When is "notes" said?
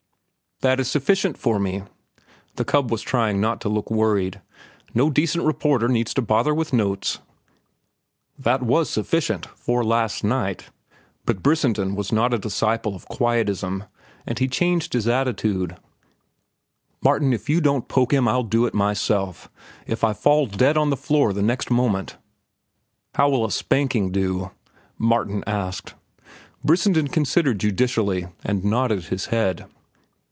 6.71-7.17